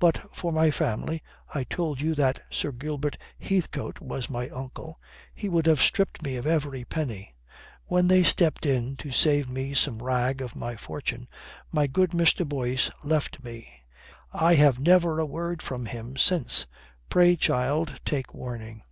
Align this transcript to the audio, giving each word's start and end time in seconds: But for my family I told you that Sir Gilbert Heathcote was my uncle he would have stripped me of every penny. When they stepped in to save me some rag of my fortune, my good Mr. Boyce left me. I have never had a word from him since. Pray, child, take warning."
But 0.00 0.34
for 0.34 0.50
my 0.50 0.72
family 0.72 1.22
I 1.54 1.62
told 1.62 2.00
you 2.00 2.16
that 2.16 2.42
Sir 2.50 2.72
Gilbert 2.72 3.16
Heathcote 3.38 4.00
was 4.00 4.28
my 4.28 4.48
uncle 4.48 4.98
he 5.32 5.48
would 5.48 5.66
have 5.66 5.80
stripped 5.80 6.20
me 6.20 6.34
of 6.34 6.48
every 6.48 6.84
penny. 6.84 7.36
When 7.86 8.08
they 8.08 8.24
stepped 8.24 8.66
in 8.66 8.96
to 8.96 9.12
save 9.12 9.48
me 9.48 9.74
some 9.74 10.02
rag 10.02 10.40
of 10.40 10.56
my 10.56 10.74
fortune, 10.74 11.28
my 11.70 11.86
good 11.86 12.10
Mr. 12.10 12.44
Boyce 12.44 12.90
left 13.04 13.44
me. 13.44 13.68
I 14.32 14.56
have 14.56 14.80
never 14.80 15.18
had 15.18 15.22
a 15.22 15.26
word 15.26 15.62
from 15.62 15.86
him 15.86 16.16
since. 16.16 16.66
Pray, 17.08 17.36
child, 17.36 18.00
take 18.04 18.34
warning." 18.34 18.82